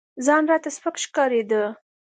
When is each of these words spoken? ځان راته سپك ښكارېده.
ځان 0.25 0.43
راته 0.51 0.69
سپك 0.75 0.95
ښكارېده. 1.03 1.63